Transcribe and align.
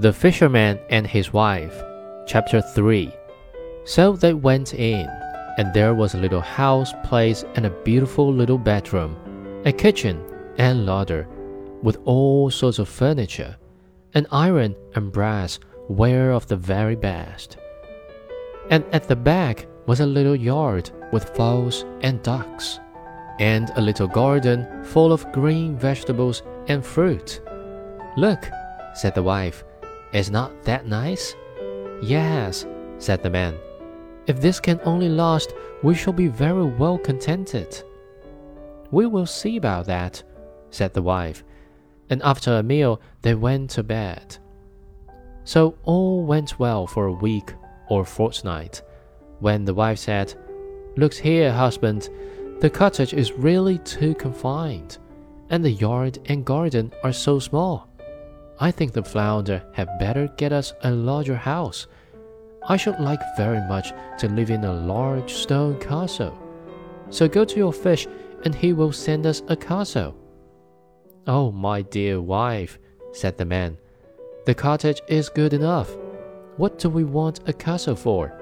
The 0.00 0.12
Fisherman 0.12 0.78
and 0.90 1.08
His 1.08 1.32
Wife, 1.32 1.82
Chapter 2.24 2.62
3. 2.62 3.12
So 3.84 4.12
they 4.12 4.32
went 4.32 4.72
in, 4.72 5.08
and 5.56 5.74
there 5.74 5.92
was 5.92 6.14
a 6.14 6.18
little 6.18 6.40
house 6.40 6.92
place 7.02 7.44
and 7.56 7.66
a 7.66 7.82
beautiful 7.82 8.32
little 8.32 8.58
bedroom, 8.58 9.16
a 9.64 9.72
kitchen 9.72 10.22
and 10.56 10.86
larder, 10.86 11.26
with 11.82 11.98
all 12.04 12.48
sorts 12.48 12.78
of 12.78 12.88
furniture, 12.88 13.56
and 14.14 14.28
iron 14.30 14.76
and 14.94 15.10
brass 15.10 15.58
ware 15.88 16.30
of 16.30 16.46
the 16.46 16.56
very 16.56 16.96
best. 16.96 17.56
And 18.70 18.84
at 18.92 19.08
the 19.08 19.16
back 19.16 19.66
was 19.86 20.00
a 20.00 20.06
little 20.06 20.36
yard 20.36 20.90
with 21.12 21.34
fowls 21.36 21.84
and 22.02 22.22
ducks, 22.22 22.78
and 23.38 23.70
a 23.76 23.80
little 23.80 24.06
garden 24.06 24.84
full 24.84 25.12
of 25.12 25.30
green 25.32 25.76
vegetables 25.76 26.42
and 26.66 26.84
fruit. 26.84 27.40
Look, 28.16 28.48
said 28.94 29.14
the 29.14 29.22
wife 29.22 29.64
is 30.12 30.30
not 30.30 30.62
that 30.64 30.86
nice? 30.86 31.34
Yes, 32.02 32.66
said 32.98 33.22
the 33.22 33.30
man. 33.30 33.54
If 34.26 34.40
this 34.40 34.60
can 34.60 34.80
only 34.84 35.08
last, 35.08 35.54
we 35.82 35.94
shall 35.94 36.12
be 36.12 36.28
very 36.28 36.64
well 36.64 36.98
contented. 36.98 37.82
We 38.90 39.06
will 39.06 39.26
see 39.26 39.56
about 39.56 39.86
that, 39.86 40.22
said 40.70 40.92
the 40.92 41.02
wife. 41.02 41.44
And 42.10 42.22
after 42.22 42.56
a 42.56 42.62
meal, 42.62 43.00
they 43.22 43.34
went 43.34 43.70
to 43.70 43.82
bed. 43.82 44.38
So 45.48 45.78
all 45.84 46.24
went 46.24 46.58
well 46.58 46.86
for 46.86 47.06
a 47.06 47.20
week 47.26 47.54
or 47.88 48.04
fortnight, 48.04 48.82
when 49.40 49.64
the 49.64 49.72
wife 49.72 49.98
said, 49.98 50.34
Look 50.98 51.14
here, 51.14 51.50
husband, 51.50 52.10
the 52.60 52.68
cottage 52.68 53.14
is 53.14 53.32
really 53.32 53.78
too 53.78 54.14
confined, 54.16 54.98
and 55.48 55.64
the 55.64 55.70
yard 55.70 56.18
and 56.26 56.44
garden 56.44 56.92
are 57.02 57.14
so 57.14 57.38
small. 57.38 57.88
I 58.60 58.70
think 58.70 58.92
the 58.92 59.02
flounder 59.02 59.64
had 59.72 59.98
better 59.98 60.28
get 60.36 60.52
us 60.52 60.74
a 60.82 60.90
larger 60.90 61.36
house. 61.36 61.86
I 62.68 62.76
should 62.76 63.00
like 63.00 63.22
very 63.38 63.66
much 63.68 63.94
to 64.18 64.28
live 64.28 64.50
in 64.50 64.64
a 64.64 64.74
large 64.74 65.32
stone 65.32 65.80
castle. 65.80 66.38
So 67.08 67.26
go 67.26 67.46
to 67.46 67.56
your 67.56 67.72
fish, 67.72 68.06
and 68.44 68.54
he 68.54 68.74
will 68.74 68.92
send 68.92 69.24
us 69.24 69.40
a 69.48 69.56
castle. 69.56 70.14
Oh, 71.26 71.50
my 71.50 71.80
dear 71.80 72.20
wife, 72.20 72.78
said 73.12 73.38
the 73.38 73.46
man, 73.46 73.78
the 74.48 74.54
cottage 74.54 75.02
is 75.08 75.28
good 75.28 75.52
enough. 75.52 75.94
What 76.56 76.78
do 76.78 76.88
we 76.88 77.04
want 77.04 77.46
a 77.46 77.52
castle 77.52 77.94
for? 77.94 78.32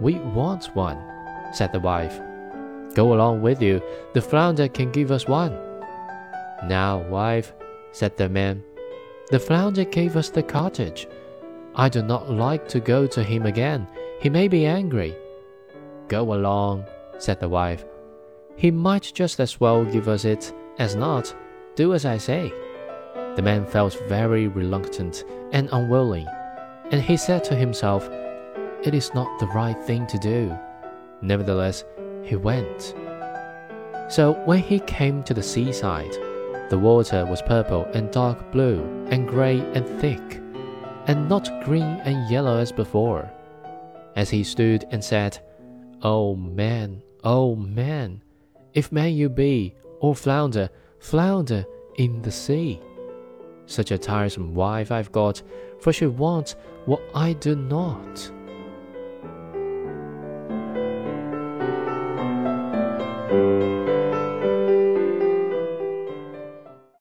We 0.00 0.20
want 0.20 0.66
one, 0.76 1.02
said 1.52 1.72
the 1.72 1.80
wife. 1.80 2.20
Go 2.94 3.12
along 3.12 3.42
with 3.42 3.60
you, 3.60 3.82
the 4.14 4.22
flounder 4.22 4.68
can 4.68 4.92
give 4.92 5.10
us 5.10 5.26
one. 5.26 5.58
Now, 6.68 6.98
wife, 7.08 7.52
said 7.90 8.16
the 8.16 8.28
man, 8.28 8.62
the 9.32 9.40
flounder 9.40 9.82
gave 9.82 10.16
us 10.16 10.30
the 10.30 10.44
cottage. 10.44 11.08
I 11.74 11.88
do 11.88 12.04
not 12.04 12.30
like 12.30 12.68
to 12.68 12.78
go 12.78 13.08
to 13.08 13.24
him 13.24 13.46
again. 13.46 13.88
He 14.20 14.30
may 14.30 14.46
be 14.46 14.64
angry. 14.64 15.16
Go 16.06 16.34
along, 16.34 16.84
said 17.18 17.40
the 17.40 17.48
wife. 17.48 17.84
He 18.54 18.70
might 18.70 19.10
just 19.12 19.40
as 19.40 19.58
well 19.58 19.84
give 19.84 20.06
us 20.06 20.24
it 20.24 20.52
as 20.78 20.94
not. 20.94 21.34
Do 21.74 21.94
as 21.94 22.04
I 22.04 22.16
say. 22.16 22.52
The 23.36 23.42
man 23.42 23.66
felt 23.66 23.94
very 24.08 24.48
reluctant 24.48 25.24
and 25.52 25.68
unwilling, 25.70 26.26
and 26.90 27.02
he 27.02 27.18
said 27.18 27.44
to 27.44 27.54
himself, 27.54 28.08
It 28.82 28.94
is 28.94 29.12
not 29.12 29.38
the 29.38 29.46
right 29.48 29.78
thing 29.84 30.06
to 30.06 30.18
do. 30.18 30.56
Nevertheless, 31.20 31.84
he 32.24 32.36
went. 32.36 32.94
So 34.08 34.32
when 34.46 34.60
he 34.60 34.80
came 34.80 35.22
to 35.24 35.34
the 35.34 35.42
seaside, 35.42 36.16
the 36.70 36.78
water 36.78 37.26
was 37.26 37.42
purple 37.42 37.84
and 37.92 38.10
dark 38.10 38.50
blue 38.52 38.82
and 39.10 39.28
grey 39.28 39.60
and 39.74 39.86
thick, 40.00 40.40
and 41.06 41.28
not 41.28 41.62
green 41.64 42.00
and 42.04 42.30
yellow 42.30 42.58
as 42.58 42.72
before. 42.72 43.30
As 44.16 44.30
he 44.30 44.44
stood 44.44 44.86
and 44.90 45.04
said, 45.04 45.38
Oh 46.02 46.36
man, 46.36 47.02
oh 47.22 47.54
man, 47.54 48.22
if 48.72 48.90
man 48.90 49.12
you 49.12 49.28
be, 49.28 49.74
or 50.00 50.14
flounder, 50.14 50.70
flounder 51.00 51.66
in 51.96 52.22
the 52.22 52.32
sea. 52.32 52.80
Such 53.66 53.90
a 53.90 53.98
tiresome 53.98 54.54
wife 54.54 54.90
I've 54.90 55.12
got, 55.12 55.42
for 55.80 55.92
she 55.92 56.06
wants 56.06 56.56
what 56.86 57.02
I 57.14 57.32
do 57.34 57.56
not. 57.56 58.30